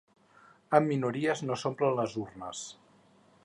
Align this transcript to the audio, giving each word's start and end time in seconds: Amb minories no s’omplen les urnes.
Amb 0.77 0.89
minories 0.93 1.45
no 1.49 1.59
s’omplen 1.65 1.95
les 2.01 2.19
urnes. 2.25 2.67